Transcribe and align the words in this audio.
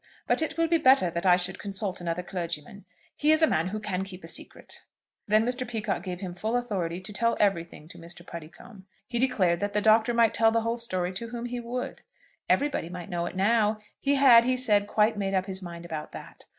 But 0.25 0.41
it 0.41 0.57
will 0.57 0.67
be 0.67 0.79
better 0.79 1.11
that 1.11 1.27
I 1.27 1.35
should 1.35 1.59
consult 1.59 2.01
another 2.01 2.23
clergyman. 2.23 2.85
He 3.15 3.31
is 3.31 3.43
a 3.43 3.47
man 3.47 3.67
who 3.67 3.79
can 3.79 4.03
keep 4.03 4.23
a 4.23 4.27
secret." 4.27 4.81
Then 5.27 5.45
Mr. 5.45 5.61
Peacocke 5.63 6.01
gave 6.01 6.21
him 6.21 6.33
full 6.33 6.55
authority 6.57 6.99
to 7.01 7.13
tell 7.13 7.37
everything 7.39 7.87
to 7.89 7.99
Mr. 7.99 8.25
Puddicombe. 8.25 8.87
He 9.05 9.19
declared 9.19 9.59
that 9.59 9.73
the 9.73 9.79
Doctor 9.81 10.15
might 10.15 10.33
tell 10.33 10.49
the 10.49 10.75
story 10.77 11.13
to 11.13 11.27
whom 11.27 11.45
he 11.45 11.59
would. 11.59 12.01
Everybody 12.49 12.89
might 12.89 13.09
know 13.11 13.27
it 13.27 13.35
now. 13.35 13.77
He 13.99 14.15
had, 14.15 14.43
he 14.43 14.57
said, 14.57 14.87
quite 14.87 15.17
made 15.17 15.35
up 15.35 15.45
his 15.45 15.61
mind 15.61 15.85
about 15.85 16.13
that. 16.13 16.45